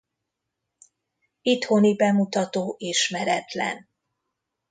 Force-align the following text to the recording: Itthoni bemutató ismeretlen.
Itthoni 1.41 1.95
bemutató 1.95 2.75
ismeretlen. 2.77 3.89